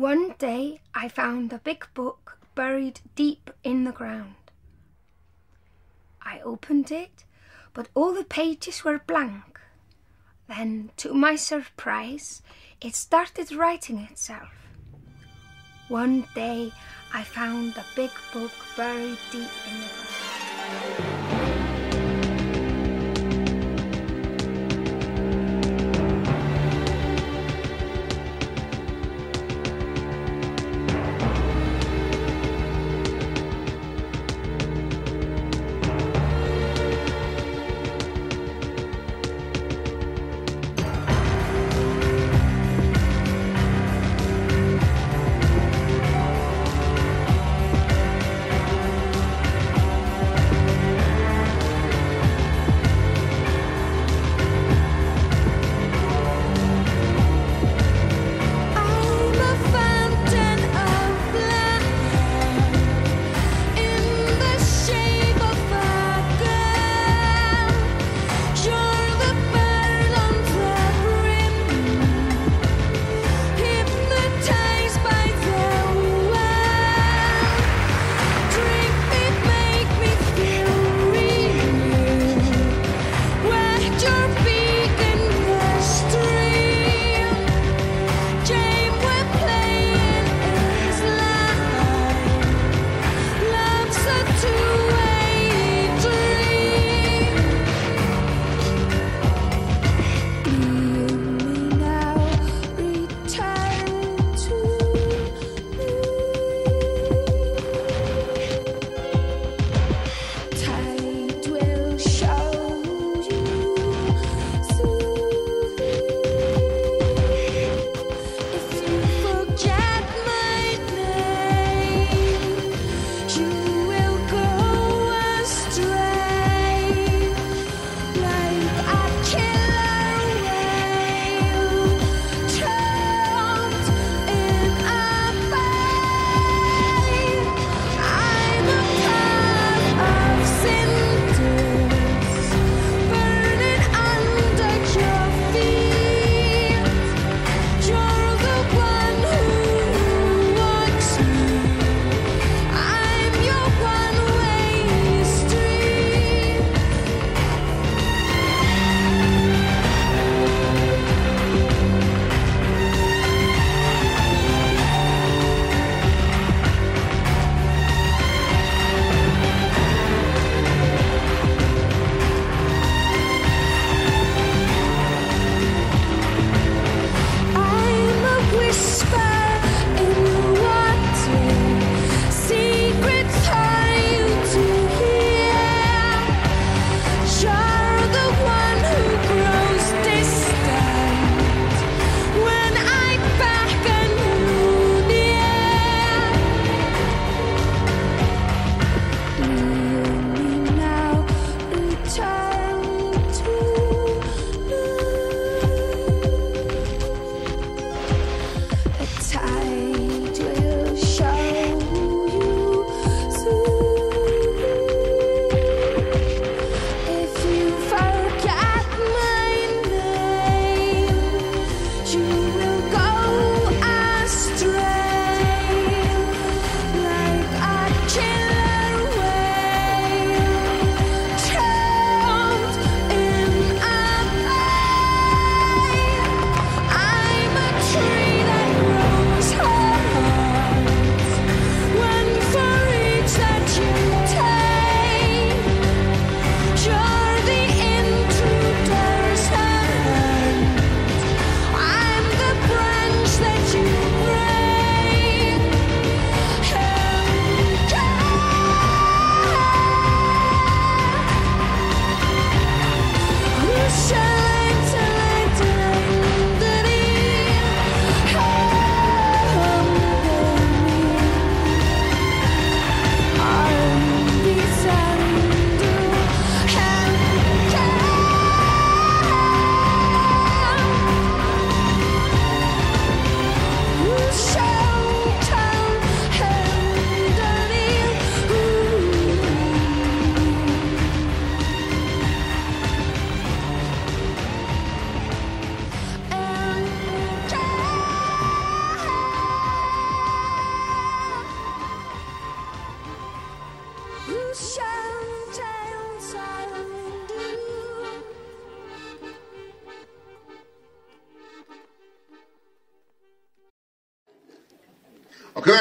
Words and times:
One 0.00 0.34
day 0.38 0.80
I 0.94 1.08
found 1.08 1.52
a 1.52 1.58
big 1.58 1.86
book 1.92 2.38
buried 2.54 3.00
deep 3.16 3.50
in 3.62 3.84
the 3.84 3.92
ground. 3.92 4.36
I 6.22 6.40
opened 6.40 6.90
it, 6.90 7.26
but 7.74 7.90
all 7.94 8.14
the 8.14 8.24
pages 8.24 8.82
were 8.82 8.98
blank. 9.06 9.60
Then, 10.48 10.90
to 10.96 11.12
my 11.12 11.36
surprise, 11.36 12.40
it 12.80 12.94
started 12.94 13.52
writing 13.52 13.98
itself. 13.98 14.54
One 15.88 16.26
day 16.34 16.72
I 17.12 17.22
found 17.22 17.76
a 17.76 17.84
big 17.94 18.12
book 18.32 18.52
buried 18.78 19.18
deep 19.30 19.50
in 19.68 19.80
the 19.82 19.88
ground. 20.96 21.19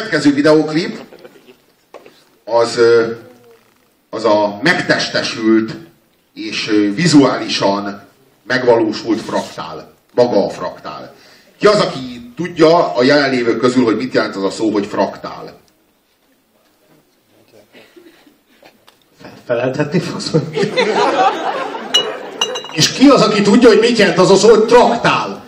Következő 0.09 0.35
videóklip 0.35 1.00
az, 2.45 2.79
az 4.09 4.25
a 4.25 4.59
megtestesült 4.61 5.75
és 6.33 6.89
vizuálisan 6.95 8.01
megvalósult 8.44 9.21
fraktál. 9.21 9.94
Maga 10.13 10.45
a 10.45 10.50
fraktál. 10.50 11.13
Ki 11.59 11.67
az, 11.67 11.79
aki 11.79 12.31
tudja 12.35 12.94
a 12.95 13.03
jelenlévők 13.03 13.59
közül, 13.59 13.83
hogy 13.83 13.97
mit 13.97 14.13
jelent 14.13 14.35
az 14.35 14.44
a 14.44 14.50
szó, 14.50 14.71
hogy 14.71 14.85
fraktál? 14.85 15.57
Feleltetni 19.45 20.00
fogsz, 20.00 20.31
hogy... 20.31 20.71
És 22.71 22.91
ki 22.91 23.07
az, 23.07 23.21
aki 23.21 23.41
tudja, 23.41 23.69
hogy 23.69 23.79
mit 23.79 23.97
jelent 23.97 24.17
az 24.17 24.31
a 24.31 24.35
szó, 24.35 24.50
hogy 24.50 24.65
traktál? 24.65 25.44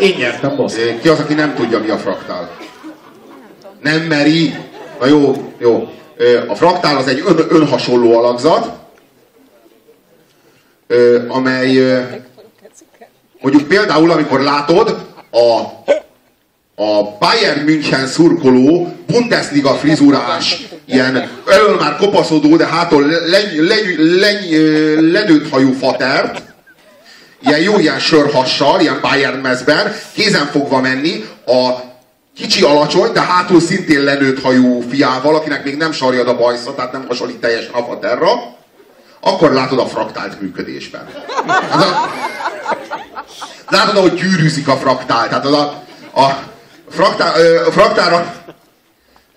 Én 0.00 0.14
nyertem, 0.18 0.56
boss. 0.56 0.74
Ki 1.00 1.08
az, 1.08 1.18
aki 1.18 1.34
nem 1.34 1.54
tudja, 1.54 1.78
mi 1.78 1.88
a 1.88 1.98
fraktál? 1.98 2.50
Nem 3.82 4.00
meri. 4.00 4.54
Na 5.00 5.06
jó, 5.06 5.52
jó. 5.58 5.88
A 6.48 6.54
fraktál 6.54 6.96
az 6.96 7.06
egy 7.06 7.22
ön, 7.26 7.46
önhasonló 7.48 8.18
alakzat, 8.18 8.72
amely 11.28 11.76
mondjuk 13.40 13.68
például, 13.68 14.10
amikor 14.10 14.40
látod 14.40 15.06
a, 15.30 15.60
a 16.84 17.16
Bayern 17.18 17.60
München 17.60 18.06
szurkoló 18.06 18.92
Bundesliga 19.06 19.74
frizurás, 19.74 20.68
ilyen 20.84 21.30
elől 21.46 21.76
már 21.76 21.96
kopaszodó, 21.96 22.56
de 22.56 22.66
hátul 22.66 23.06
leny, 23.06 23.66
leny, 23.66 24.18
leny, 24.18 24.50
lenőtt 25.12 25.50
hajú 25.50 25.72
fatert, 25.72 26.42
ilyen 27.40 27.60
jó 27.60 27.78
ilyen 27.78 27.98
sörhassal, 27.98 28.80
ilyen 28.80 28.98
Bayern 29.00 29.38
mezben, 29.38 29.94
kézen 30.14 30.46
fogva 30.46 30.80
menni 30.80 31.24
a 31.46 31.70
kicsi 32.36 32.62
alacsony, 32.62 33.12
de 33.12 33.20
hátul 33.20 33.60
szintén 33.60 34.02
lenőtt 34.02 34.42
hajú 34.42 34.80
fiával, 34.80 35.34
akinek 35.34 35.64
még 35.64 35.76
nem 35.76 35.92
sarjad 35.92 36.28
a 36.28 36.36
bajsza, 36.36 36.74
tehát 36.74 36.92
nem 36.92 37.04
hasonlít 37.08 37.40
teljesen 37.40 37.72
a 37.72 37.84
faterra, 37.84 38.28
akkor 39.20 39.52
látod 39.52 39.78
a 39.78 39.86
fraktált 39.86 40.40
működésben. 40.40 41.08
Hát 41.46 41.82
a, 41.82 42.10
látod, 43.68 43.96
ahogy 43.96 44.14
gyűrűzik 44.14 44.68
a 44.68 44.76
fraktál. 44.76 45.28
Tehát 45.28 45.44
az 45.44 45.52
a, 45.52 45.82
a, 46.14 46.38
fraktál, 46.90 47.32
a 47.66 47.70
fraktára 47.70 48.34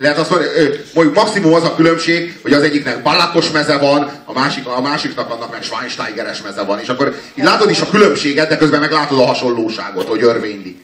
lehet 0.02 0.18
azt 0.18 0.30
mondani, 0.30 0.50
mondjuk 0.94 1.16
maximum 1.16 1.54
az 1.54 1.64
a 1.64 1.74
különbség, 1.74 2.38
hogy 2.42 2.52
az 2.52 2.62
egyiknek 2.62 3.02
balakos 3.02 3.50
meze 3.50 3.78
van, 3.78 4.10
a, 4.24 4.32
másik, 4.32 4.66
a 4.66 4.80
másiknak 4.80 5.30
annak 5.30 5.50
meg 5.50 5.62
Schweinsteigeres 5.62 6.42
meze 6.42 6.62
van. 6.62 6.78
És 6.78 6.88
akkor 6.88 7.14
így 7.34 7.44
látod 7.44 7.70
is 7.70 7.80
a 7.80 7.88
különbséget, 7.90 8.48
de 8.48 8.56
közben 8.56 8.80
meg 8.80 8.90
látod 8.90 9.18
a 9.18 9.26
hasonlóságot, 9.26 10.08
hogy 10.08 10.22
örvénylik. 10.22 10.78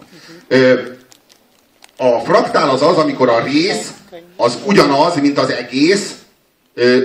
A 1.96 2.18
fraktál 2.24 2.68
az 2.68 2.82
az, 2.82 2.96
amikor 2.96 3.28
a 3.28 3.42
rész 3.42 3.90
az 4.36 4.58
ugyanaz, 4.64 5.14
mint 5.14 5.38
az 5.38 5.50
egész, 5.50 6.12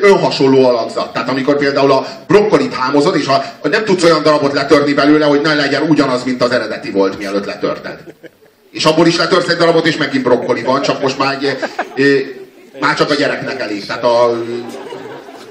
önhasonló 0.01 0.65
alakzat. 0.65 1.13
Tehát 1.13 1.29
amikor 1.29 1.57
például 1.57 1.91
a 1.91 2.07
brokkolit 2.27 2.73
hámozod, 2.73 3.15
és 3.15 3.25
ha 3.25 3.43
nem 3.61 3.83
tudsz 3.83 4.03
olyan 4.03 4.23
darabot 4.23 4.53
letörni 4.53 4.93
belőle, 4.93 5.25
hogy 5.25 5.41
ne 5.41 5.53
legyen 5.53 5.81
ugyanaz, 5.81 6.23
mint 6.23 6.43
az 6.43 6.51
eredeti 6.51 6.91
volt, 6.91 7.17
mielőtt 7.17 7.45
letörted. 7.45 7.99
És 8.73 8.85
abból 8.85 9.07
is 9.07 9.17
letörsz 9.17 9.47
egy 9.47 9.57
darabot, 9.57 9.85
és 9.85 9.97
megint 9.97 10.23
brokkoli 10.23 10.61
van, 10.61 10.81
csak 10.81 11.01
most 11.01 11.17
már, 11.17 11.37
egy, 11.95 12.35
már 12.79 12.95
csak 12.95 13.09
a 13.09 13.13
gyereknek 13.13 13.59
elég. 13.59 13.85
Tehát 13.85 14.03
a 14.03 14.43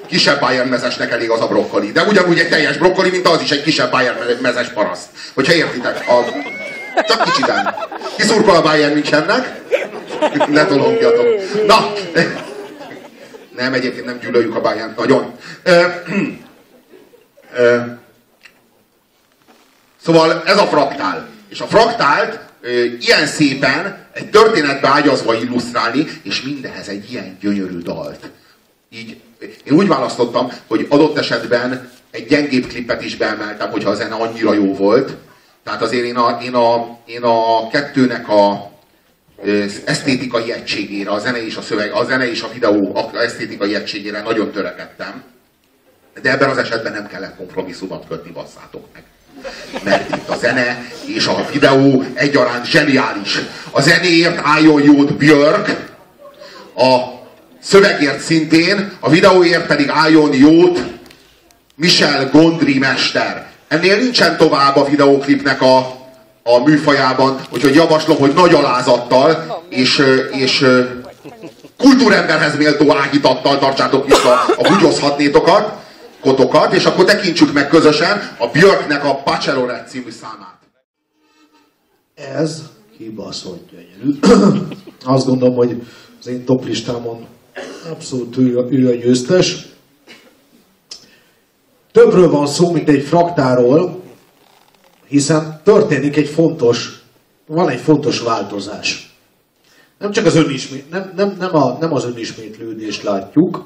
kisebb 0.06 0.40
Bayern 0.40 0.68
mezesnek 0.68 1.10
elég 1.10 1.30
az 1.30 1.40
a 1.40 1.46
brokkoli. 1.46 1.92
De 1.92 2.02
ugyanúgy 2.02 2.38
egy 2.38 2.48
teljes 2.48 2.76
brokkoli, 2.76 3.10
mint 3.10 3.28
az 3.28 3.42
is 3.42 3.50
egy 3.50 3.62
kisebb 3.62 3.90
Bayern 3.90 4.18
mezes 4.40 4.68
paraszt. 4.68 5.08
Hogyha 5.34 5.52
értitek. 5.52 6.08
A, 6.08 6.24
csak 7.06 7.24
kicsiden. 7.24 7.74
Kiszurkol 8.16 8.56
a 8.56 8.62
Bayern 8.62 8.92
Münchennek. 8.92 9.60
Ne 10.48 10.66
tolongjatok. 10.66 11.26
Na, 11.66 11.92
nem, 13.56 13.72
egyébként 13.72 14.04
nem 14.04 14.18
gyűlöljük 14.18 14.56
a 14.56 14.60
Bayern 14.60 14.94
nagyon. 14.96 15.34
Szóval 20.04 20.42
ez 20.46 20.58
a 20.58 20.66
fraktál. 20.66 21.28
És 21.48 21.60
a 21.60 21.66
fraktált 21.66 22.38
ilyen 23.00 23.26
szépen 23.26 24.06
egy 24.12 24.30
történetbe 24.30 24.88
ágyazva 24.88 25.34
illusztrálni, 25.34 26.06
és 26.22 26.42
mindenhez 26.42 26.88
egy 26.88 27.10
ilyen 27.10 27.36
gyönyörű 27.40 27.78
dalt. 27.78 28.30
Így 28.90 29.20
én 29.64 29.72
úgy 29.72 29.88
választottam, 29.88 30.52
hogy 30.66 30.86
adott 30.88 31.18
esetben 31.18 31.90
egy 32.10 32.26
gyengébb 32.26 32.66
klipet 32.66 33.04
is 33.04 33.16
beemeltem, 33.16 33.70
hogyha 33.70 33.90
a 33.90 33.94
zene 33.94 34.14
annyira 34.14 34.52
jó 34.52 34.74
volt. 34.74 35.16
Tehát 35.64 35.82
azért 35.82 36.04
én 36.04 36.16
a, 36.16 36.38
én 36.42 36.54
a, 36.54 36.98
én 37.06 37.22
a 37.22 37.68
kettőnek 37.68 38.28
a, 38.28 38.72
esztétikai 39.84 40.52
egységére, 40.52 41.10
a 41.10 41.18
zene 41.18 41.44
és 41.44 41.56
a 41.56 41.62
szöveg, 41.62 41.92
a 41.92 42.04
zene 42.04 42.30
és 42.30 42.42
a 42.42 42.52
videó 42.52 43.10
esztétikai 43.14 43.74
egységére 43.74 44.22
nagyon 44.22 44.50
törekedtem. 44.50 45.22
De 46.22 46.30
ebben 46.30 46.50
az 46.50 46.56
esetben 46.56 46.92
nem 46.92 47.06
kellett 47.06 47.36
kompromisszumot 47.36 48.06
kötni, 48.08 48.30
basszátok 48.30 48.86
meg. 48.92 49.02
Mert 49.82 50.16
itt 50.16 50.28
a 50.28 50.36
zene 50.36 50.84
és 51.06 51.26
a 51.26 51.46
videó 51.52 52.04
egyaránt 52.14 52.66
zseniális. 52.66 53.40
A 53.70 53.80
zenéért 53.80 54.40
álljon 54.42 54.82
jót 54.82 55.14
Björk, 55.14 55.90
a 56.76 56.98
szövegért 57.62 58.20
szintén, 58.20 58.92
a 59.00 59.10
videóért 59.10 59.66
pedig 59.66 59.88
álljon 59.88 60.34
jót 60.34 60.82
Michel 61.74 62.28
Gondry 62.32 62.78
mester. 62.78 63.46
Ennél 63.68 63.96
nincsen 63.96 64.36
tovább 64.36 64.76
a 64.76 64.84
videóklipnek 64.84 65.62
a 65.62 66.00
a 66.44 66.58
műfajában, 66.64 67.40
úgyhogy 67.50 67.74
javaslom, 67.74 68.18
hogy 68.18 68.32
nagy 68.34 68.54
alázattal 68.54 69.62
és, 69.68 70.02
és 70.30 70.66
kultúremberhez 71.78 72.56
méltó 72.56 72.96
áhítattal 72.96 73.58
tartsátok 73.58 74.06
vissza 74.06 74.44
a 74.56 74.68
bugyozhatnétokat, 74.68 75.81
kotokat, 76.22 76.72
és 76.72 76.84
akkor 76.84 77.04
tekintsük 77.04 77.52
meg 77.52 77.68
közösen 77.68 78.36
a 78.38 78.46
Björknek 78.46 79.04
a 79.04 79.22
Bachelorette 79.24 79.88
című 79.88 80.10
számát. 80.10 80.58
Ez 82.14 82.62
kibaszott 82.96 83.70
gyönyörű. 83.70 84.18
Azt 85.04 85.26
gondolom, 85.26 85.54
hogy 85.54 85.82
az 86.20 86.26
én 86.26 86.44
top 86.44 86.64
listámon 86.64 87.26
abszolút 87.90 88.36
ő, 88.36 88.66
ő 88.70 88.88
a 88.88 88.94
győztes. 88.94 89.66
Többről 91.92 92.30
van 92.30 92.46
szó, 92.46 92.72
mint 92.72 92.88
egy 92.88 93.02
fraktáról, 93.02 94.02
hiszen 95.06 95.60
történik 95.64 96.16
egy 96.16 96.28
fontos, 96.28 97.02
van 97.46 97.68
egy 97.68 97.80
fontos 97.80 98.20
változás. 98.20 99.16
Nem 99.98 100.10
csak 100.10 100.26
az 100.26 100.36
önismét, 100.36 100.90
nem, 100.90 101.12
nem, 101.16 101.36
nem, 101.38 101.56
a, 101.56 101.76
nem 101.80 101.92
az 101.92 102.04
önismétlődést 102.04 103.02
látjuk, 103.02 103.64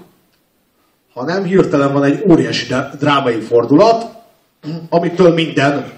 hanem 1.16 1.44
hirtelen 1.44 1.92
van 1.92 2.04
egy 2.04 2.22
óriási 2.30 2.74
drámai 2.98 3.40
fordulat, 3.40 4.14
amitől 4.88 5.34
minden, 5.34 5.92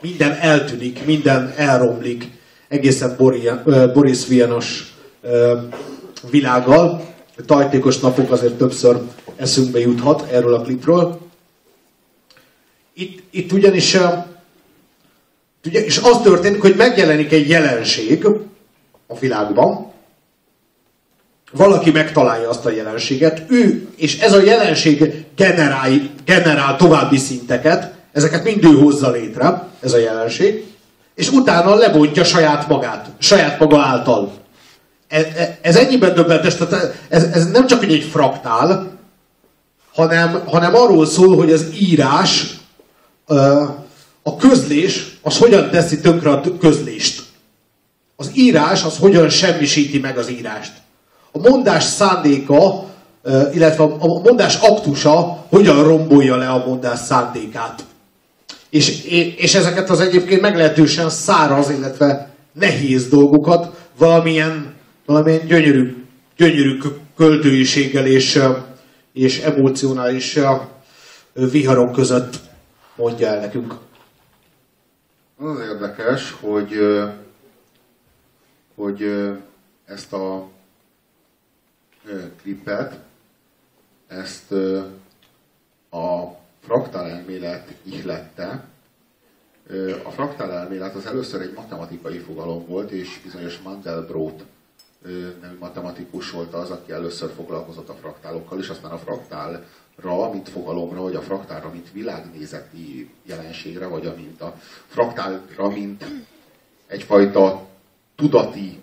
minden 0.00 0.32
eltűnik, 0.40 1.04
minden 1.04 1.52
elromlik, 1.56 2.30
egészen 2.68 3.16
Boris 3.94 4.26
Vianos 4.26 4.94
világgal. 6.30 7.14
Tajtékos 7.46 7.98
napok 7.98 8.30
azért 8.30 8.54
többször 8.54 9.00
eszünkbe 9.36 9.78
juthat 9.78 10.30
erről 10.30 10.54
a 10.54 10.60
klipről. 10.60 11.18
Itt, 12.94 13.22
itt 13.30 13.52
ugyanis 13.52 13.96
Ugye, 15.64 15.84
és 15.84 15.98
az 15.98 16.20
történik, 16.22 16.60
hogy 16.60 16.74
megjelenik 16.76 17.32
egy 17.32 17.48
jelenség 17.48 18.26
a 19.06 19.18
világban, 19.18 19.91
valaki 21.52 21.90
megtalálja 21.90 22.48
azt 22.48 22.66
a 22.66 22.70
jelenséget, 22.70 23.42
ő, 23.48 23.88
és 23.96 24.18
ez 24.18 24.32
a 24.32 24.42
jelenség 24.42 25.24
generál, 25.36 25.90
generál 26.24 26.76
további 26.76 27.16
szinteket, 27.16 27.92
ezeket 28.12 28.44
mind 28.44 28.64
ő 28.64 28.68
hozza 28.68 29.10
létre, 29.10 29.66
ez 29.80 29.92
a 29.92 29.98
jelenség, 29.98 30.64
és 31.14 31.30
utána 31.30 31.74
lebontja 31.74 32.24
saját 32.24 32.68
magát, 32.68 33.10
saját 33.18 33.58
maga 33.58 33.80
által. 33.80 34.32
Ez, 35.08 35.24
e, 35.36 35.58
ez 35.62 35.76
ennyiben 35.76 36.14
döbbentes, 36.14 36.54
tehát 36.54 36.94
ez, 37.08 37.24
ez 37.32 37.50
nem 37.50 37.66
csak 37.66 37.84
egy 37.84 38.02
fraktál, 38.02 38.98
hanem, 39.94 40.42
hanem 40.46 40.74
arról 40.74 41.06
szól, 41.06 41.36
hogy 41.36 41.52
az 41.52 41.66
írás 41.80 42.46
a 44.22 44.36
közlés 44.36 45.18
az 45.22 45.38
hogyan 45.38 45.70
teszi 45.70 46.00
tönkre 46.00 46.30
a 46.30 46.42
közlést. 46.58 47.22
Az 48.16 48.30
írás 48.34 48.84
az 48.84 48.96
hogyan 48.96 49.28
semmisíti 49.28 49.98
meg 49.98 50.18
az 50.18 50.30
írást. 50.30 50.72
A 51.32 51.38
mondás 51.38 51.84
szándéka, 51.84 52.84
illetve 53.52 53.82
a 53.84 54.20
mondás 54.22 54.56
aktusa 54.56 55.46
hogyan 55.48 55.84
rombolja 55.84 56.36
le 56.36 56.48
a 56.48 56.66
mondás 56.66 56.98
szándékát. 56.98 57.84
És, 58.70 59.04
és 59.36 59.54
ezeket 59.54 59.90
az 59.90 60.00
egyébként 60.00 60.40
meglehetősen 60.40 61.10
száraz, 61.10 61.70
illetve 61.70 62.30
nehéz 62.52 63.08
dolgokat 63.08 63.88
valamilyen, 63.98 64.74
valamilyen 65.06 65.46
gyönyörű 65.46 66.02
gyönyörű 66.36 66.78
költőiséggel 67.16 68.06
és, 68.06 68.42
és 69.12 69.40
emocionális 69.40 70.38
viharok 71.32 71.92
között 71.92 72.40
mondja 72.96 73.26
el 73.26 73.40
nekünk. 73.40 73.74
Az 75.38 75.58
érdekes, 75.58 76.34
hogy, 76.40 76.72
hogy 78.74 79.04
ezt 79.84 80.12
a 80.12 80.48
klipet, 82.42 82.98
ezt 84.06 84.52
a 85.90 86.36
fraktál 86.60 87.08
elmélet 87.08 87.74
ihlette. 87.82 88.64
A 90.04 90.10
fraktál 90.10 90.52
elmélet 90.52 90.94
az 90.94 91.06
először 91.06 91.40
egy 91.40 91.52
matematikai 91.52 92.18
fogalom 92.18 92.66
volt, 92.66 92.90
és 92.90 93.20
bizonyos 93.22 93.58
Mandelbrot 93.58 94.44
nevű 95.40 95.58
matematikus 95.58 96.30
volt 96.30 96.54
az, 96.54 96.70
aki 96.70 96.92
először 96.92 97.30
foglalkozott 97.30 97.88
a 97.88 97.94
fraktálokkal, 97.94 98.58
és 98.58 98.68
aztán 98.68 98.90
a 98.90 98.98
fraktálra, 98.98 100.30
mint 100.32 100.48
fogalomra, 100.48 101.00
vagy 101.00 101.14
a 101.14 101.20
fraktálra, 101.20 101.70
mint 101.70 101.92
világnézeti 101.92 103.10
jelenségre, 103.22 103.86
vagy 103.86 104.06
a, 104.06 104.14
mint 104.16 104.40
a 104.40 104.56
fraktálra, 104.86 105.68
mint 105.68 106.04
egyfajta 106.86 107.68
tudati 108.16 108.80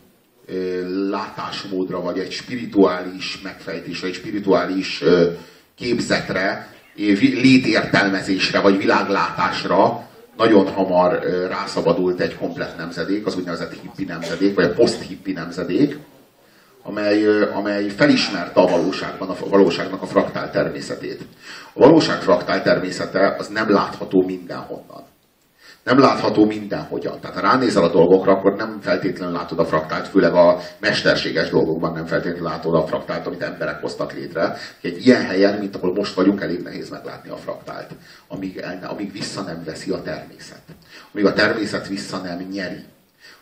látásmódra, 1.10 2.02
vagy 2.02 2.20
egy 2.20 2.32
spirituális 2.32 3.42
megfejtésre, 3.42 4.08
egy 4.08 4.14
spirituális 4.14 5.04
képzetre, 5.76 6.74
létértelmezésre, 6.96 8.60
vagy 8.60 8.78
világlátásra 8.78 10.08
nagyon 10.38 10.68
hamar 10.68 11.20
rászabadult 11.50 12.20
egy 12.20 12.36
komplet 12.36 12.78
nemzedék, 12.78 13.26
az 13.26 13.36
úgynevezett 13.36 13.74
hippi 13.82 14.04
nemzedék, 14.04 14.56
vagy 14.56 14.66
a 14.66 14.74
post-hippi 14.74 15.32
nemzedék, 15.32 15.98
amely, 16.84 17.26
amely 17.54 17.90
felismerte 17.90 18.60
a 18.60 18.68
valóságban, 18.68 19.30
a 19.30 19.36
valóságnak 19.50 20.02
a 20.02 20.06
fraktál 20.06 20.52
természetét. 20.52 21.22
A 21.74 21.80
valóság 21.80 22.22
fraktál 22.22 22.62
természete 22.62 23.36
az 23.38 23.48
nem 23.48 23.72
látható 23.72 24.24
mindenhonnan 24.26 25.09
nem 25.90 26.00
látható 26.00 26.46
mindenhogyan. 26.46 27.20
Tehát 27.20 27.36
ha 27.36 27.42
ránézel 27.42 27.84
a 27.84 27.92
dolgokra, 27.92 28.32
akkor 28.32 28.56
nem 28.56 28.80
feltétlenül 28.82 29.34
látod 29.34 29.60
a 29.60 29.66
fraktált, 29.66 30.08
főleg 30.08 30.34
a 30.34 30.60
mesterséges 30.80 31.50
dolgokban 31.50 31.94
nem 31.94 32.06
feltétlenül 32.06 32.48
látod 32.48 32.76
a 32.76 32.86
fraktált, 32.88 33.28
amit 33.28 33.42
emberek 33.42 33.82
hoztak 33.82 34.14
létre. 34.14 34.58
Egy 34.82 35.06
ilyen 35.06 35.26
helyen, 35.26 35.60
mint 35.60 35.76
ahol 35.76 35.94
most 35.94 36.14
vagyunk, 36.14 36.42
elég 36.42 36.62
nehéz 36.62 36.90
meglátni 36.90 37.30
a 37.30 37.36
fraktált, 37.36 37.90
amíg, 38.28 38.58
el, 38.58 38.80
amíg 38.84 39.12
vissza 39.12 39.42
nem 39.42 39.64
veszi 39.66 39.92
a 39.92 40.02
természet. 40.02 40.62
Amíg 41.14 41.26
a 41.26 41.34
természet 41.34 41.88
vissza 41.88 42.18
nem 42.18 42.48
nyeri. 42.52 42.84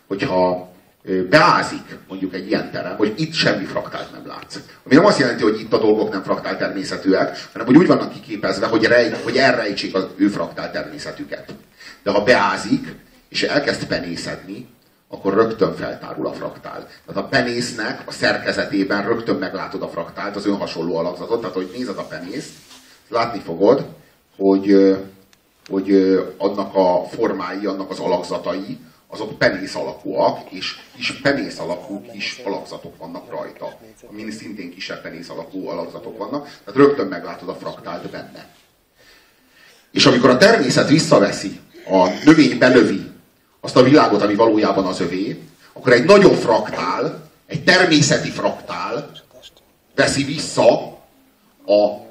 Hogyha 0.06 0.68
beázik 1.30 1.98
mondjuk 2.08 2.34
egy 2.34 2.46
ilyen 2.46 2.70
terem, 2.70 2.96
hogy 2.96 3.12
itt 3.16 3.32
semmi 3.32 3.64
fraktált 3.64 4.12
nem 4.12 4.26
látsz. 4.26 4.58
Ami 4.84 4.94
nem 4.94 5.04
azt 5.04 5.18
jelenti, 5.18 5.42
hogy 5.42 5.60
itt 5.60 5.72
a 5.72 5.78
dolgok 5.78 6.10
nem 6.12 6.22
fraktál 6.22 6.56
természetűek, 6.56 7.48
hanem 7.52 7.66
hogy 7.66 7.76
úgy 7.76 7.86
vannak 7.86 8.12
kiképezve, 8.12 8.66
hogy, 8.66 8.84
rej, 8.84 9.12
hogy 9.24 9.36
elrejtsék 9.36 9.94
az 9.94 10.06
ő 10.16 10.28
fraktál 10.28 10.70
természetüket. 10.70 11.54
De 12.08 12.14
ha 12.14 12.22
beázik, 12.22 12.94
és 13.28 13.42
elkezd 13.42 13.86
penészedni, 13.86 14.68
akkor 15.08 15.34
rögtön 15.34 15.74
feltárul 15.74 16.26
a 16.26 16.32
fraktál. 16.32 16.88
Tehát 17.06 17.22
a 17.24 17.28
penésznek 17.28 18.02
a 18.06 18.10
szerkezetében 18.10 19.06
rögtön 19.06 19.36
meglátod 19.36 19.82
a 19.82 19.88
fraktált, 19.88 20.36
az 20.36 20.46
önhasonló 20.46 20.96
alakzatot. 20.96 21.40
Tehát, 21.40 21.54
hogy 21.54 21.70
nézed 21.76 21.98
a 21.98 22.02
penészt, 22.02 22.50
látni 23.08 23.40
fogod, 23.40 23.86
hogy, 24.36 24.96
hogy 25.68 25.92
annak 26.38 26.74
a 26.74 27.04
formái, 27.10 27.66
annak 27.66 27.90
az 27.90 27.98
alakzatai, 27.98 28.78
azok 29.06 29.38
penész 29.38 29.74
alakúak, 29.74 30.50
és 30.50 30.76
kis 30.96 31.12
penész 31.12 31.58
alakú 31.58 32.02
kis 32.12 32.40
alakzatok 32.44 32.96
vannak 32.98 33.30
rajta, 33.30 33.78
amin 34.10 34.30
szintén 34.30 34.70
kisebb 34.70 35.02
penész 35.02 35.28
alakú 35.28 35.68
alakzatok 35.68 36.18
vannak, 36.18 36.44
tehát 36.44 36.80
rögtön 36.80 37.06
meglátod 37.06 37.48
a 37.48 37.54
fraktált 37.54 38.10
benne. 38.10 38.46
És 39.90 40.06
amikor 40.06 40.30
a 40.30 40.36
természet 40.36 40.88
visszaveszi 40.88 41.60
a 41.90 42.08
növény 42.24 42.58
benövi 42.58 43.10
azt 43.60 43.76
a 43.76 43.82
világot, 43.82 44.22
ami 44.22 44.34
valójában 44.34 44.84
az 44.84 45.00
övé, 45.00 45.40
akkor 45.72 45.92
egy 45.92 46.04
nagyobb 46.04 46.34
fraktál, 46.34 47.28
egy 47.46 47.64
természeti 47.64 48.30
fraktál 48.30 49.10
veszi 49.94 50.24
vissza 50.24 50.96
a 51.66 52.06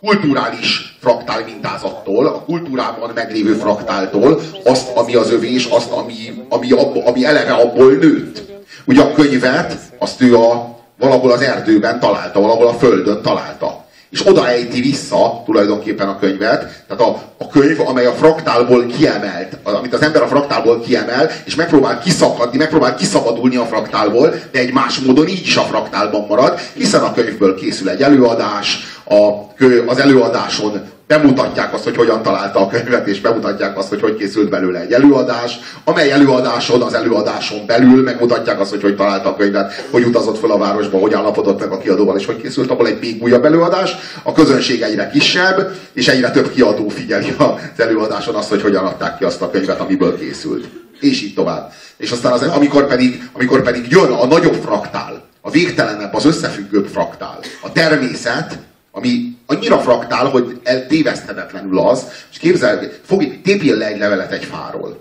kulturális 0.00 0.96
fraktál 1.00 1.44
mintázattól, 1.44 2.26
a 2.26 2.44
kultúrában 2.44 3.10
meglévő 3.14 3.54
fraktáltól 3.54 4.40
azt, 4.64 4.96
ami 4.96 5.14
az 5.14 5.30
övé, 5.30 5.52
és 5.52 5.64
azt, 5.64 5.90
ami, 5.90 6.14
ami, 6.48 6.72
abba, 6.72 7.04
ami 7.04 7.24
eleve 7.24 7.52
abból 7.52 7.92
nőtt. 7.92 8.42
Ugye 8.84 9.02
a 9.02 9.12
könyvet, 9.12 9.76
azt 9.98 10.20
ő 10.20 10.36
a, 10.36 10.78
valahol 10.98 11.30
az 11.30 11.40
erdőben 11.40 12.00
találta, 12.00 12.40
valahol 12.40 12.66
a 12.66 12.74
földön 12.74 13.22
találta 13.22 13.86
és 14.10 14.26
oda 14.26 14.48
ejti 14.48 14.80
vissza 14.80 15.42
tulajdonképpen 15.44 16.08
a 16.08 16.18
könyvet. 16.18 16.84
Tehát 16.88 17.02
a, 17.02 17.22
a 17.38 17.48
könyv, 17.48 17.80
amely 17.80 18.06
a 18.06 18.12
fraktálból 18.12 18.86
kiemelt, 18.86 19.56
amit 19.62 19.94
az 19.94 20.02
ember 20.02 20.22
a 20.22 20.28
fraktálból 20.28 20.80
kiemel, 20.80 21.30
és 21.44 21.54
megpróbál 21.54 21.98
kiszakadni, 21.98 22.58
megpróbál 22.58 22.94
kiszabadulni 22.94 23.56
a 23.56 23.66
fraktálból, 23.66 24.34
de 24.52 24.58
egy 24.58 24.72
más 24.72 24.98
módon 24.98 25.28
így 25.28 25.46
is 25.46 25.56
a 25.56 25.62
fraktálban 25.62 26.26
marad, 26.28 26.58
hiszen 26.74 27.02
a 27.02 27.14
könyvből 27.14 27.54
készül 27.54 27.88
egy 27.88 28.02
előadás, 28.02 28.78
a, 29.04 29.54
az 29.86 29.98
előadáson 29.98 30.96
bemutatják 31.08 31.74
azt, 31.74 31.84
hogy 31.84 31.96
hogyan 31.96 32.22
találta 32.22 32.60
a 32.60 32.66
könyvet, 32.66 33.06
és 33.06 33.20
bemutatják 33.20 33.78
azt, 33.78 33.88
hogy 33.88 34.00
hogy 34.00 34.16
készült 34.16 34.48
belőle 34.50 34.80
egy 34.80 34.92
előadás, 34.92 35.58
amely 35.84 36.10
előadáson, 36.10 36.82
az 36.82 36.94
előadáson 36.94 37.66
belül 37.66 38.02
megmutatják 38.02 38.60
azt, 38.60 38.70
hogy 38.70 38.82
hogy 38.82 38.96
találta 38.96 39.28
a 39.28 39.36
könyvet, 39.36 39.86
hogy 39.90 40.04
utazott 40.04 40.38
fel 40.38 40.50
a 40.50 40.58
városba, 40.58 40.98
hogy 40.98 41.14
állapodott 41.14 41.60
meg 41.60 41.70
a 41.70 41.78
kiadóval, 41.78 42.16
és 42.16 42.26
hogy 42.26 42.40
készült 42.40 42.70
abból 42.70 42.86
egy 42.86 42.98
még 43.00 43.22
újabb 43.22 43.44
előadás. 43.44 43.96
A 44.22 44.32
közönség 44.32 44.82
egyre 44.82 45.10
kisebb, 45.10 45.70
és 45.92 46.08
egyre 46.08 46.30
több 46.30 46.52
kiadó 46.52 46.88
figyeli 46.88 47.34
az 47.38 47.80
előadáson 47.80 48.34
azt, 48.34 48.48
hogy 48.48 48.62
hogyan 48.62 48.84
adták 48.84 49.18
ki 49.18 49.24
azt 49.24 49.42
a 49.42 49.50
könyvet, 49.50 49.80
amiből 49.80 50.18
készült. 50.18 50.68
És 51.00 51.22
így 51.22 51.34
tovább. 51.34 51.72
És 51.96 52.10
aztán 52.10 52.32
az, 52.32 52.42
amikor, 52.42 52.86
pedig, 52.86 53.30
amikor 53.32 53.62
pedig 53.62 53.86
jön 53.90 54.10
a 54.10 54.26
nagyobb 54.26 54.62
fraktál, 54.64 55.26
a 55.40 55.50
végtelenebb, 55.50 56.14
az 56.14 56.24
összefüggőbb 56.24 56.86
fraktál, 56.86 57.38
a 57.62 57.72
természet, 57.72 58.58
ami 58.92 59.37
annyira 59.50 59.78
fraktál, 59.78 60.26
hogy 60.26 60.60
téveszthetetlenül 60.88 61.78
az, 61.78 62.06
és 62.30 62.38
képzel, 62.38 62.80
fog, 63.04 63.40
tépjél 63.42 63.76
le 63.76 63.86
egy 63.86 63.98
levelet 63.98 64.32
egy 64.32 64.44
fáról. 64.44 65.00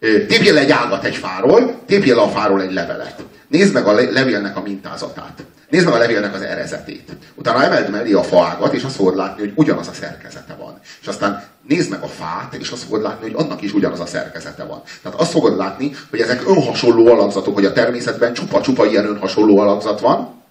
Tépjél 0.00 0.54
le 0.54 0.60
egy 0.60 0.70
ágat 0.70 1.04
egy 1.04 1.16
fáról, 1.16 1.74
tépjél 1.86 2.14
le 2.14 2.22
a 2.22 2.28
fáról 2.28 2.62
egy 2.62 2.72
levelet. 2.72 3.22
Nézd 3.48 3.72
meg 3.72 3.86
a 3.86 3.92
levélnek 3.92 4.56
a 4.56 4.62
mintázatát. 4.62 5.44
Nézd 5.68 5.84
meg 5.84 5.94
a 5.94 5.98
levélnek 5.98 6.34
az 6.34 6.42
erezetét. 6.42 7.16
Utána 7.34 7.62
emeld 7.64 7.90
mellé 7.90 8.12
a 8.12 8.22
faágat, 8.22 8.72
és 8.72 8.82
azt 8.82 8.94
fogod 8.94 9.16
látni, 9.16 9.40
hogy 9.40 9.52
ugyanaz 9.54 9.88
a 9.88 9.92
szerkezete 9.92 10.54
van. 10.58 10.78
És 11.00 11.06
aztán 11.06 11.44
nézd 11.68 11.90
meg 11.90 12.02
a 12.02 12.06
fát, 12.06 12.54
és 12.54 12.70
azt 12.70 12.82
fogod 12.82 13.02
látni, 13.02 13.30
hogy 13.30 13.44
annak 13.44 13.62
is 13.62 13.72
ugyanaz 13.72 14.00
a 14.00 14.06
szerkezete 14.06 14.64
van. 14.64 14.82
Tehát 15.02 15.20
azt 15.20 15.30
fogod 15.30 15.56
látni, 15.56 15.92
hogy 16.10 16.20
ezek 16.20 16.48
önhasonló 16.48 17.06
alakzatok, 17.06 17.54
hogy 17.54 17.64
a 17.64 17.72
természetben 17.72 18.32
csupa-csupa 18.32 18.86
ilyen 18.86 19.06
önhasonló 19.06 19.58
alakzat 19.58 20.00
van, 20.00 20.42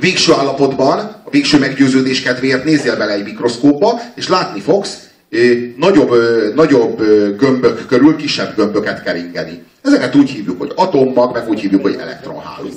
végső 0.00 0.32
állapotban, 0.32 0.98
a 0.98 1.30
végső 1.30 1.58
meggyőződés 1.58 2.22
kedvéért 2.22 2.64
nézzél 2.64 2.96
bele 2.96 3.12
egy 3.12 3.24
mikroszkópba, 3.24 4.00
és 4.14 4.28
látni 4.28 4.60
fogsz 4.60 4.98
nagyobb, 5.76 6.14
nagyobb 6.54 7.02
gömbök 7.38 7.86
körül 7.86 8.16
kisebb 8.16 8.56
gömböket 8.56 9.02
keringeni. 9.02 9.62
Ezeket 9.82 10.14
úgy 10.14 10.30
hívjuk, 10.30 10.58
hogy 10.58 10.72
atommag, 10.74 11.32
meg 11.32 11.48
úgy 11.48 11.60
hívjuk, 11.60 11.82
hogy 11.82 11.96
elektronháló. 12.00 12.68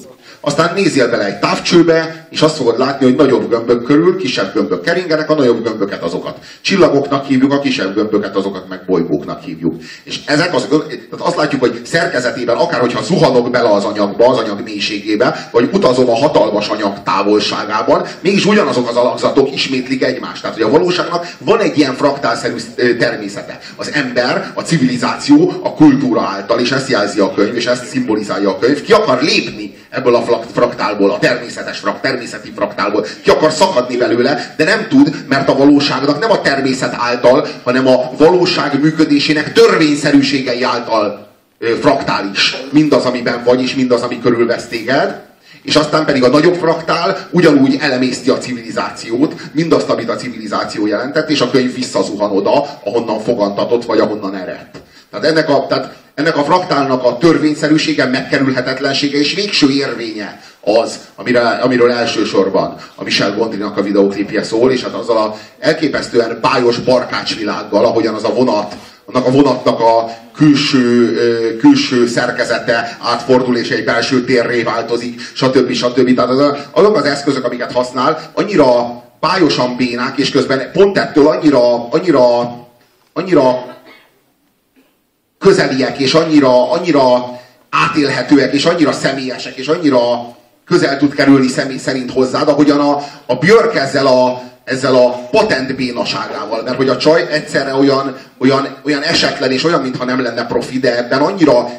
Aztán 0.46 0.74
nézzél 0.74 1.10
bele 1.10 1.26
egy 1.26 1.40
távcsőbe, 1.40 2.28
és 2.30 2.42
azt 2.42 2.56
fogod 2.56 2.78
látni, 2.78 3.06
hogy 3.06 3.16
nagyobb 3.16 3.50
gömbök 3.50 3.84
körül 3.84 4.18
kisebb 4.18 4.54
gömbök 4.54 4.82
keringenek, 4.82 5.30
a 5.30 5.36
nagyobb 5.36 5.64
gömböket 5.64 6.04
azokat 6.04 6.38
csillagoknak 6.62 7.26
hívjuk, 7.26 7.52
a 7.52 7.60
kisebb 7.60 7.96
gömböket 7.96 8.36
azokat 8.36 8.68
meg 8.70 8.82
bolygóknak 8.86 9.42
hívjuk. 9.42 9.76
És 10.04 10.20
ezek 10.26 10.54
az, 10.54 10.68
tehát 10.68 11.20
azt 11.20 11.36
látjuk, 11.36 11.62
hogy 11.62 11.82
szerkezetében, 11.86 12.56
akár 12.56 12.80
hogyha 12.80 13.04
zuhanok 13.04 13.52
bele 13.52 13.70
az 13.70 13.84
anyagba, 13.84 14.28
az 14.28 14.38
anyag 14.38 14.62
mélységébe, 14.64 15.50
vagy 15.52 15.70
utazom 15.74 16.10
a 16.10 16.16
hatalmas 16.16 16.68
anyag 16.68 17.04
távolságában, 17.04 18.06
mégis 18.22 18.46
ugyanazok 18.46 18.90
az 18.90 18.96
alakzatok 18.96 19.54
ismétlik 19.54 20.04
egymást. 20.04 20.42
Tehát, 20.42 20.58
hogy 20.58 20.66
a 20.66 20.70
valóságnak 20.70 21.28
van 21.40 21.60
egy 21.60 21.78
ilyen 21.78 21.94
fraktálszerű 21.94 22.56
természete. 23.00 23.60
Az 23.76 23.92
ember, 23.94 24.52
a 24.54 24.62
civilizáció, 24.62 25.54
a 25.64 25.74
kultúra 25.74 26.22
által, 26.22 26.60
és 26.60 26.72
ezt 26.72 26.90
jelzi 26.90 27.20
a 27.20 27.34
könyv, 27.34 27.56
és 27.56 27.66
ezt 27.66 27.86
szimbolizálja 27.86 28.50
a 28.50 28.60
könyv, 28.60 28.82
ki 28.82 28.92
akar 28.92 29.22
lépni 29.22 29.84
ebből 29.90 30.16
a 30.16 30.24
fraktálból, 30.54 31.12
a 31.12 31.20
természetes 31.20 31.78
frakt, 31.78 32.02
természeti 32.02 32.52
fraktálból. 32.56 33.06
Ki 33.24 33.30
akar 33.30 33.52
szakadni 33.52 33.98
belőle, 33.98 34.54
de 34.58 34.64
nem 34.64 34.88
tud, 34.90 35.16
mert 35.28 35.50
a 35.50 35.56
valóságnak 35.56 36.20
nem 36.20 36.32
a 36.32 36.42
természet 36.42 36.96
által, 36.98 37.48
hanem 37.64 37.88
a 37.88 38.12
valóság 38.18 38.82
működésének 38.82 39.54
törvényszerűségei 39.54 40.64
által 40.64 41.28
fraktális. 41.82 42.58
Mindaz, 42.72 43.06
amiben 43.06 43.44
vagy, 43.44 43.62
és 43.62 43.76
mindaz, 43.76 44.02
ami 44.02 44.20
körülvesz 44.22 44.68
téged. 44.68 45.24
És 45.62 45.76
aztán 45.76 46.06
pedig 46.06 46.24
a 46.24 46.30
nagyobb 46.30 46.56
fraktál 46.56 47.28
ugyanúgy 47.32 47.78
elemészti 47.82 48.30
a 48.30 48.38
civilizációt, 48.38 49.36
mindazt, 49.52 49.90
amit 49.90 50.10
a 50.10 50.16
civilizáció 50.16 50.88
jelentett, 50.88 51.30
és 51.30 51.42
a 51.42 51.50
könyv 51.50 51.76
visszazuhan 51.76 52.32
oda, 52.32 52.80
ahonnan 52.84 53.20
fogantatott, 53.20 53.86
vagy 53.86 54.00
ahonnan 54.00 54.36
eredt. 54.36 54.85
Tehát 55.20 55.38
ennek 55.38 55.50
a, 55.50 55.66
tehát 55.68 55.96
ennek 56.16 56.38
a 56.38 56.44
fraktálnak 56.44 57.04
a 57.04 57.18
törvényszerűsége, 57.18 58.06
megkerülhetetlensége 58.06 59.18
és 59.18 59.34
végső 59.34 59.70
érvénye 59.70 60.42
az, 60.62 61.00
amire, 61.16 61.42
amiről 61.50 61.92
elsősorban 61.92 62.76
a 62.96 63.04
Michel 63.04 63.36
Gondrynak 63.36 63.78
a 63.78 63.82
videóklipje 63.82 64.44
szól, 64.44 64.72
és 64.72 64.84
hát 64.84 64.94
azzal 64.94 65.18
a 65.18 65.36
elképesztően 65.60 66.40
bájos 66.42 66.80
barkácsvilággal, 66.80 67.86
ahogyan 67.86 68.14
az 68.14 68.24
a 68.24 68.34
vonat, 68.34 68.76
annak 69.06 69.28
a 69.28 69.32
vonatnak 69.32 69.80
a 69.80 70.10
külső, 70.36 71.58
külső 71.58 72.08
szerkezete 72.08 72.98
átfordul, 73.02 73.58
és 73.58 73.70
egy 73.70 73.84
belső 73.84 74.24
térré 74.24 74.64
változik, 74.64 75.22
stb. 75.34 75.72
stb. 75.72 76.16
Tehát 76.16 76.32
az, 76.32 76.54
azok 76.72 76.96
az 76.96 77.06
eszközök, 77.06 77.44
amiket 77.44 77.72
használ, 77.72 78.32
annyira 78.34 79.04
bájosan 79.20 79.76
bénák, 79.76 80.18
és 80.18 80.30
közben 80.30 80.72
pont 80.74 80.98
ettől 80.98 81.28
annyira, 81.28 81.90
annyira, 81.90 82.56
annyira 83.14 83.75
közeliek, 85.46 85.98
és 85.98 86.14
annyira, 86.14 86.72
annyira 86.72 87.40
átélhetőek, 87.70 88.54
és 88.54 88.66
annyira 88.66 88.92
személyesek, 88.92 89.56
és 89.56 89.68
annyira 89.68 90.36
közel 90.66 90.98
tud 90.98 91.14
kerülni 91.14 91.48
személy 91.48 91.78
szerint 91.78 92.12
hozzád, 92.12 92.48
ahogyan 92.48 92.80
a, 92.80 93.04
a 93.26 93.36
Björk 93.36 93.76
ezzel 93.76 94.08
a, 94.08 94.42
ezzel 94.64 94.96
a 94.96 95.10
patent 95.32 95.76
bénaságával, 95.76 96.62
mert 96.64 96.78
hogy 96.78 96.90
a 96.90 96.98
csaj 96.98 97.28
egyszerre 97.32 97.74
olyan, 97.74 98.18
olyan, 98.38 98.78
olyan 98.86 99.02
esetlen 99.02 99.52
és 99.52 99.64
olyan, 99.64 99.82
mintha 99.82 100.06
nem 100.06 100.22
lenne 100.22 100.46
profi, 100.46 100.80
de 100.80 100.98
ebben 100.98 101.22
annyira 101.22 101.70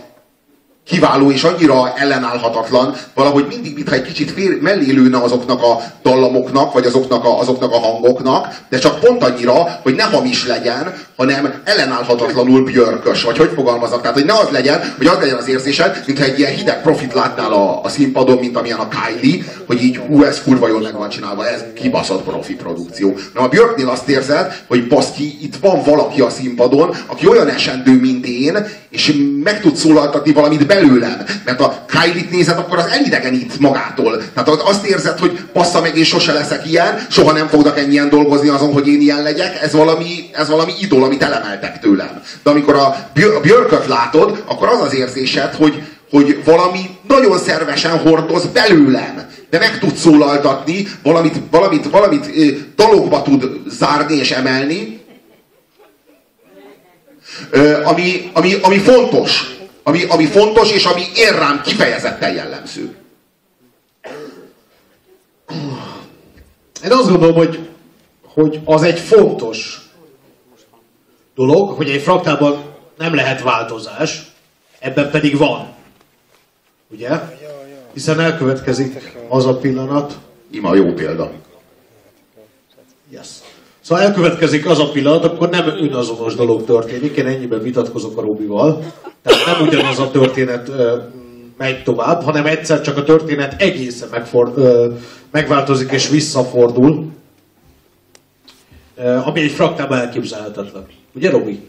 kiváló 0.86 1.30
és 1.30 1.44
annyira 1.44 1.92
ellenállhatatlan, 1.96 2.94
valahogy 3.14 3.46
mindig, 3.48 3.74
mintha 3.74 3.94
egy 3.94 4.02
kicsit 4.02 4.30
fél, 4.30 4.58
mellé 4.60 4.90
lőne 4.90 5.18
azoknak 5.18 5.62
a 5.62 5.82
dallamoknak, 6.02 6.72
vagy 6.72 6.86
azoknak 6.86 7.24
a, 7.24 7.38
azoknak 7.38 7.72
a 7.72 7.78
hangoknak, 7.78 8.56
de 8.68 8.78
csak 8.78 9.00
pont 9.00 9.22
annyira, 9.22 9.80
hogy 9.82 9.94
ne 9.94 10.02
hamis 10.02 10.46
legyen, 10.46 10.94
hanem 11.16 11.60
ellenállhatatlanul 11.64 12.64
björkös, 12.64 13.22
vagy 13.22 13.38
hogy 13.38 13.50
fogalmazok, 13.54 14.00
tehát 14.00 14.16
hogy 14.16 14.24
ne 14.24 14.32
az 14.32 14.48
legyen, 14.50 14.94
hogy 14.96 15.06
az 15.06 15.18
legyen 15.20 15.36
az 15.36 15.48
érzésed, 15.48 16.02
mintha 16.06 16.24
egy 16.24 16.38
ilyen 16.38 16.52
hideg 16.52 16.82
profit 16.82 17.14
látnál 17.14 17.52
a, 17.52 17.80
a 17.82 17.88
színpadon, 17.88 18.38
mint 18.38 18.56
amilyen 18.56 18.78
a 18.78 18.88
Kylie, 18.88 19.44
hogy 19.66 19.82
így 19.82 19.96
hú, 19.96 20.22
ez 20.22 20.42
kurva 20.42 20.68
jól 20.68 20.80
meg 20.80 20.96
van 20.96 21.08
csinálva, 21.08 21.48
ez 21.48 21.64
kibaszott 21.74 22.22
profi 22.22 22.54
produkció. 22.54 23.16
Na 23.34 23.40
a 23.40 23.48
Björknél 23.48 23.88
azt 23.88 24.08
érzed, 24.08 24.62
hogy 24.66 24.86
baszki, 24.86 25.38
itt 25.42 25.56
van 25.56 25.82
valaki 25.84 26.20
a 26.20 26.30
színpadon, 26.30 26.94
aki 27.06 27.28
olyan 27.28 27.48
esendő, 27.48 28.00
mint 28.00 28.26
én, 28.26 28.66
és 28.88 29.12
meg 29.42 29.60
tud 29.60 29.76
szólaltatni 29.76 30.32
valamit 30.32 30.66
belőlem. 30.80 31.24
Mert 31.44 31.60
a 31.60 31.84
Kylie-t 31.86 32.30
nézed, 32.30 32.58
akkor 32.58 32.78
az 32.78 32.86
elidegenít 32.86 33.58
magától. 33.58 34.22
Tehát 34.34 34.48
azt 34.48 34.86
érzed, 34.86 35.18
hogy 35.18 35.40
passza 35.52 35.80
meg, 35.80 35.96
és 35.96 36.08
sose 36.08 36.32
leszek 36.32 36.66
ilyen, 36.66 37.06
soha 37.10 37.32
nem 37.32 37.46
fognak 37.46 37.78
ennyien 37.78 38.08
dolgozni 38.08 38.48
azon, 38.48 38.72
hogy 38.72 38.88
én 38.88 39.00
ilyen 39.00 39.22
legyek, 39.22 39.62
ez 39.62 39.72
valami, 39.72 40.30
ez 40.32 40.48
valami 40.48 40.72
idol, 40.80 41.02
amit 41.04 41.22
elemeltek 41.22 41.80
tőlem. 41.80 42.22
De 42.42 42.50
amikor 42.50 42.74
a 42.74 42.96
Björköt 43.42 43.86
látod, 43.86 44.42
akkor 44.46 44.68
az 44.68 44.80
az 44.80 44.94
érzésed, 44.94 45.54
hogy, 45.54 45.82
hogy 46.10 46.40
valami 46.44 46.80
nagyon 47.08 47.38
szervesen 47.38 47.98
hordoz 47.98 48.46
belőlem, 48.46 49.24
de 49.50 49.58
meg 49.58 49.78
tud 49.78 49.96
szólaltatni, 49.96 50.86
valamit, 51.02 51.34
valamit, 51.50 51.90
valamit 51.90 52.26
dalokba 52.76 53.22
tud 53.22 53.50
zárni 53.68 54.14
és 54.14 54.30
emelni, 54.30 55.00
ami, 57.84 58.30
ami, 58.32 58.54
ami 58.62 58.78
fontos. 58.78 59.55
Ami, 59.88 60.04
ami 60.04 60.26
fontos, 60.26 60.72
és 60.72 60.84
ami 60.84 61.02
én 61.16 61.32
rám 61.32 61.62
kifejezetten 61.62 62.34
jellemző. 62.34 62.96
Én 66.84 66.90
azt 66.92 67.08
gondolom, 67.08 67.34
hogy, 67.34 67.68
hogy 68.22 68.60
az 68.64 68.82
egy 68.82 68.98
fontos 68.98 69.90
dolog, 71.34 71.70
hogy 71.70 71.90
egy 71.90 72.02
fraktálban 72.02 72.74
nem 72.98 73.14
lehet 73.14 73.42
változás, 73.42 74.32
ebben 74.78 75.10
pedig 75.10 75.36
van. 75.36 75.74
Ugye? 76.90 77.20
Hiszen 77.92 78.20
elkövetkezik 78.20 79.16
az 79.28 79.46
a 79.46 79.56
pillanat. 79.56 80.18
Ima 80.50 80.74
jó 80.74 80.92
példa. 80.92 81.32
Yes. 83.08 83.28
Szóval 83.86 84.04
elkövetkezik 84.04 84.66
az 84.66 84.78
a 84.78 84.90
pillanat, 84.90 85.24
akkor 85.24 85.48
nem 85.48 85.68
önazonos 85.68 86.34
dolog 86.34 86.64
történik, 86.64 87.16
én 87.16 87.26
ennyiben 87.26 87.62
vitatkozok 87.62 88.18
a 88.18 88.20
Robival. 88.20 88.92
Tehát 89.22 89.46
nem 89.46 89.66
ugyanaz 89.66 89.98
a 89.98 90.10
történet 90.10 90.68
ö, 90.68 90.96
megy 91.56 91.82
tovább, 91.82 92.22
hanem 92.22 92.46
egyszer 92.46 92.80
csak 92.80 92.96
a 92.96 93.02
történet 93.02 93.62
egészen 93.62 94.08
megfor, 94.10 94.52
ö, 94.56 94.92
megváltozik 95.30 95.90
és 95.90 96.08
visszafordul. 96.08 97.06
Ö, 98.96 99.16
ami 99.24 99.40
egy 99.40 99.50
fraktában 99.50 99.98
elképzelhetetlen. 99.98 100.86
Ugye, 101.14 101.30
Robi? 101.30 101.60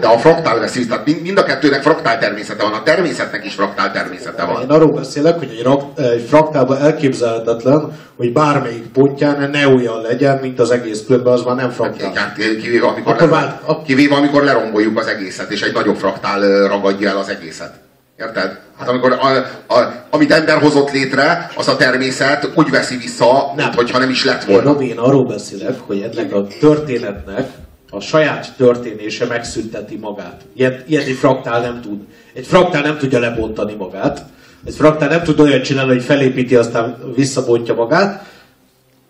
De 0.00 0.06
a 0.06 0.18
fraktál 0.18 0.58
veszi, 0.58 0.86
tehát 0.86 1.22
mind 1.22 1.38
a 1.38 1.42
kettőnek 1.42 1.82
fraktál 1.82 2.18
természete 2.18 2.62
van, 2.62 2.72
a 2.72 2.82
természetnek 2.82 3.44
is 3.44 3.54
fraktál 3.54 3.92
természete 3.92 4.44
van. 4.44 4.62
Én 4.62 4.68
arról 4.70 4.92
beszélek, 4.92 5.38
hogy 5.38 5.54
egy, 5.58 5.62
rak, 5.62 5.82
egy 5.98 6.26
fraktálban 6.28 6.78
elképzelhetetlen, 6.78 7.92
hogy 8.16 8.32
bármelyik 8.32 8.86
pontján 8.86 9.50
ne 9.50 9.68
olyan 9.68 10.00
legyen, 10.00 10.38
mint 10.42 10.60
az 10.60 10.70
egész 10.70 11.02
különben, 11.06 11.32
az 11.32 11.42
már 11.42 11.56
nem 11.56 11.70
fraktál. 11.70 12.12
Hát, 12.14 12.36
kivéve, 12.36 12.86
amikor, 12.86 13.12
Akkor 13.12 13.28
le, 13.28 13.34
vált- 13.34 13.68
a- 13.68 13.82
kivéve, 13.82 14.14
amikor 14.14 14.42
leromboljuk 14.44 14.98
az 14.98 15.06
egészet, 15.06 15.50
és 15.50 15.62
egy 15.62 15.72
nagyobb 15.72 15.96
fraktál 15.96 16.66
ragadja 16.68 17.08
el 17.10 17.16
az 17.16 17.28
egészet. 17.28 17.72
Érted? 18.18 18.58
Hát 18.78 18.88
amikor 18.88 19.12
a, 19.12 19.26
a, 19.74 19.92
amit 20.10 20.32
ember 20.32 20.58
hozott 20.58 20.92
létre, 20.92 21.50
az 21.56 21.68
a 21.68 21.76
természet 21.76 22.48
úgy 22.54 22.70
veszi 22.70 22.96
vissza, 22.96 23.52
Nem. 23.56 23.64
mint 23.64 23.74
hogyha 23.74 23.98
nem 23.98 24.10
is 24.10 24.24
lett 24.24 24.44
volna. 24.44 24.72
Robi, 24.72 24.88
én 24.88 24.98
arról 24.98 25.24
beszélek, 25.26 25.74
hogy 25.86 26.00
ennek 26.12 26.34
a 26.34 26.46
történetnek 26.60 27.48
a 27.90 28.00
saját 28.00 28.54
történése 28.56 29.26
megszünteti 29.26 29.96
magát. 29.96 30.40
Ilyet, 30.54 30.88
ilyet 30.88 31.06
egy 31.06 31.14
fraktál 31.14 31.60
nem 31.60 31.80
tud. 31.80 31.98
Egy 32.34 32.46
fraktál 32.46 32.82
nem 32.82 32.98
tudja 32.98 33.18
lebontani 33.18 33.74
magát. 33.74 34.24
Egy 34.64 34.74
fraktál 34.74 35.08
nem 35.08 35.22
tud 35.22 35.40
olyat 35.40 35.64
csinálni, 35.64 35.92
hogy 35.92 36.02
felépíti, 36.02 36.56
aztán 36.56 36.96
visszabontja 37.14 37.74
magát. 37.74 38.24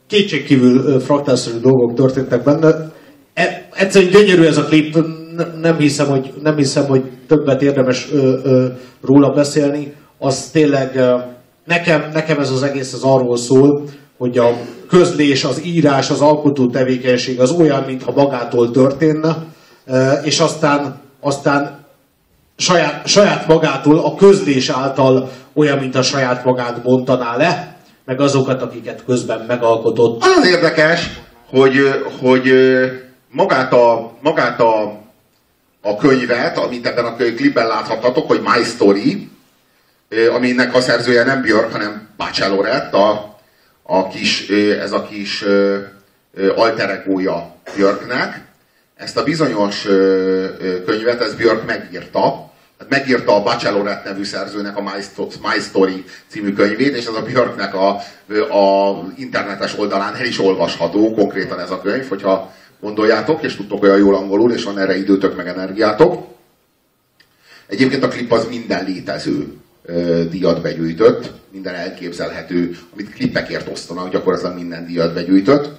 Kétségkívül 0.06 1.00
fraktálszerű 1.00 1.58
dolgok 1.58 1.94
történtek 1.94 2.42
benne. 2.42 2.90
E, 3.34 3.68
egyszerűen 3.74 4.10
gyönyörű 4.10 4.44
ez 4.44 4.56
a 4.56 4.64
klip, 4.64 4.96
nem 5.60 5.76
hiszem, 5.76 6.06
hogy, 6.06 6.32
nem 6.42 6.56
hiszem, 6.56 6.86
hogy 6.86 7.02
többet 7.26 7.62
érdemes 7.62 8.08
ö, 8.12 8.38
ö, 8.44 8.66
róla 9.02 9.30
beszélni. 9.32 9.92
Az 10.18 10.50
tényleg, 10.50 11.00
nekem, 11.64 12.10
nekem 12.12 12.38
ez 12.38 12.50
az 12.50 12.62
egész 12.62 12.92
az 12.92 13.02
arról 13.02 13.36
szól, 13.36 13.84
hogy 14.18 14.38
a 14.38 14.56
közlés, 14.90 15.44
az 15.44 15.64
írás, 15.64 16.10
az 16.10 16.20
alkotó 16.20 16.66
tevékenység 16.66 17.40
az 17.40 17.50
olyan, 17.50 17.82
mintha 17.82 18.12
magától 18.12 18.70
történne, 18.70 19.36
ö, 19.86 20.12
és 20.12 20.40
aztán, 20.40 21.00
aztán 21.20 21.84
saját, 22.56 23.06
saját 23.06 23.46
magától, 23.46 23.98
a 23.98 24.14
közlés 24.14 24.68
által 24.68 25.30
olyan, 25.52 25.78
mint 25.78 25.94
a 25.94 26.02
saját 26.02 26.44
magát 26.44 26.82
bontaná 26.82 27.36
le, 27.36 27.76
meg 28.04 28.20
azokat, 28.20 28.62
akiket 28.62 29.04
közben 29.04 29.44
megalkotott. 29.48 30.24
Az 30.24 30.46
érdekes, 30.46 31.20
hogy, 31.50 32.02
hogy 32.20 32.52
magát 33.30 33.72
a, 33.72 34.12
magát 34.22 34.60
a, 34.60 35.00
a 35.82 35.96
könyvet, 35.96 36.58
amit 36.58 36.86
ebben 36.86 37.04
a 37.04 37.14
klipben 37.14 37.66
láthattatok, 37.66 38.26
hogy 38.26 38.40
My 38.40 38.62
Story, 38.64 39.28
aminek 40.34 40.74
a 40.74 40.80
szerzője 40.80 41.24
nem 41.24 41.42
Björk, 41.42 41.72
hanem 41.72 42.08
Bachelorette, 42.16 42.96
a, 42.96 43.29
a 43.90 44.08
kis, 44.08 44.48
ez 44.80 44.92
a 44.92 45.02
kis 45.02 45.44
alter 46.54 46.90
egója 46.90 47.54
Björknek. 47.76 48.40
Ezt 48.96 49.16
a 49.16 49.22
bizonyos 49.22 49.82
könyvet, 50.84 51.20
ez 51.20 51.34
Björk 51.34 51.66
megírta, 51.66 52.48
Hát 52.78 52.88
megírta 52.88 53.34
a 53.34 53.42
Bachelorette 53.42 54.10
nevű 54.10 54.24
szerzőnek 54.24 54.76
a 54.76 54.82
My 55.42 55.60
Story 55.60 56.04
című 56.28 56.52
könyvét, 56.52 56.96
és 56.96 57.06
ez 57.06 57.14
a 57.14 57.22
Björknek 57.22 57.74
a, 57.74 57.88
a 58.56 58.96
internetes 59.16 59.78
oldalán 59.78 60.14
el 60.14 60.24
is 60.24 60.38
olvasható, 60.38 61.14
konkrétan 61.14 61.60
ez 61.60 61.70
a 61.70 61.80
könyv, 61.80 62.08
hogyha 62.08 62.52
gondoljátok, 62.80 63.42
és 63.42 63.56
tudtok 63.56 63.82
olyan 63.82 63.98
jól 63.98 64.14
angolul, 64.14 64.52
és 64.52 64.64
van 64.64 64.78
erre 64.78 64.96
időtök 64.96 65.36
meg 65.36 65.48
energiátok. 65.48 66.26
Egyébként 67.66 68.04
a 68.04 68.08
klip 68.08 68.32
az 68.32 68.46
minden 68.48 68.84
létező 68.84 69.59
díjat 70.30 70.62
begyűjtött, 70.62 71.32
minden 71.52 71.74
elképzelhető, 71.74 72.76
amit 72.92 73.14
klippekért 73.14 73.68
osztanak, 73.68 74.10
gyakorlatilag 74.10 74.54
minden 74.54 74.86
díjat 74.86 75.14
begyűjtött. 75.14 75.78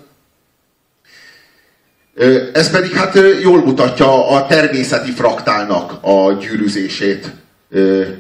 Ez 2.54 2.72
pedig 2.72 2.92
hát 2.92 3.20
jól 3.42 3.64
mutatja 3.66 4.28
a 4.28 4.48
természeti 4.48 5.12
fraktálnak 5.12 5.98
a 6.02 6.34
gyűrűzését, 6.34 7.32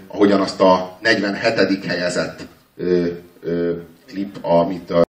ahogyan 0.07 0.41
azt 0.41 0.61
a 0.61 0.97
47. 1.01 1.85
helyezett 1.85 2.39
klip, 4.07 4.37
amit 4.41 4.91
a 4.91 4.99